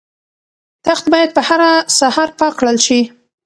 تخت 0.85 1.05
باید 1.13 1.29
په 1.35 1.41
هره 1.47 1.71
سهار 1.97 2.29
پاک 2.39 2.53
کړل 2.59 2.77
شي. 2.85 2.99